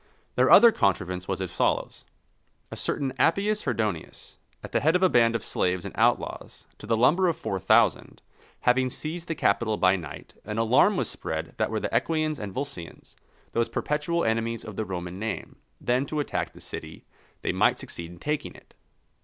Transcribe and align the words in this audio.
Their 0.33 0.49
other 0.49 0.71
contrivance 0.71 1.27
was 1.27 1.41
as 1.41 1.51
follows: 1.53 2.05
A 2.71 2.75
certain 2.75 3.13
Appius 3.19 3.65
Herdonius, 3.65 4.39
at 4.63 4.71
the 4.71 4.79
head 4.79 4.95
of 4.95 5.03
a 5.03 5.09
band 5.09 5.35
of 5.35 5.43
slaves 5.43 5.85
and 5.85 5.93
outlaws, 5.95 6.65
to 6.79 6.87
the 6.87 6.95
number 6.97 7.27
of 7.27 7.37
four 7.37 7.59
thousand, 7.59 8.23
having 8.61 8.89
seized 8.89 9.27
the 9.27 9.35
Capitol 9.35 9.77
by 9.77 9.95
night, 9.95 10.33
an 10.43 10.57
alarm 10.57 10.97
was 10.97 11.07
spread 11.07 11.53
that 11.57 11.69
were 11.69 11.79
the 11.79 11.93
Equians 11.95 12.39
and 12.39 12.51
Volscians, 12.51 13.15
those 13.53 13.69
perpetual 13.69 14.25
enemies 14.25 14.65
of 14.65 14.75
the 14.75 14.85
Roman 14.85 15.19
name, 15.19 15.57
then 15.79 16.07
to 16.07 16.19
attack 16.19 16.53
the 16.53 16.61
city, 16.61 17.05
they 17.43 17.51
might 17.51 17.77
succeed 17.77 18.09
in 18.09 18.17
taking 18.17 18.55
it. 18.55 18.73